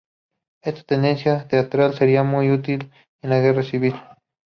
Esta 0.63 0.81
tendencia 0.81 1.47
teatral 1.47 1.93
sería 1.93 2.23
muy 2.23 2.49
útil 2.49 2.89
en 3.21 3.29
la 3.29 3.39
Guerra 3.39 3.61
Civil. 3.61 3.93